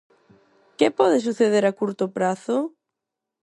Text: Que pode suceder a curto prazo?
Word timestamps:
Que 0.77 0.87
pode 0.97 1.17
suceder 1.27 1.63
a 1.65 1.75
curto 1.79 2.05
prazo? 2.15 2.57